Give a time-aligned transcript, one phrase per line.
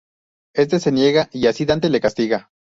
[0.55, 2.49] Este se niega y así Dante le castiga.